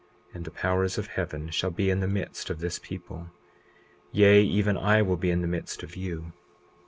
And 0.33 0.45
the 0.45 0.49
powers 0.49 0.97
of 0.97 1.05
heaven 1.09 1.49
shall 1.51 1.69
be 1.69 1.91
in 1.91 1.99
the 1.99 2.07
midst 2.07 2.49
of 2.49 2.57
this 2.59 2.79
people; 2.79 3.29
yea, 4.11 4.41
even 4.41 4.75
I 4.75 5.03
will 5.03 5.15
be 5.15 5.29
in 5.29 5.41
the 5.41 5.47
midst 5.47 5.83
of 5.83 5.95
you. 5.95 6.33